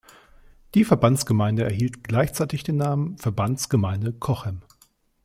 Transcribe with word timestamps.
Die 0.73 0.83
Verbandsgemeinde 0.83 1.63
erhielt 1.63 2.03
gleichzeitig 2.03 2.63
den 2.63 2.77
Namen 2.77 3.19
"Verbandsgemeinde 3.19 4.13
Cochem". 4.13 4.63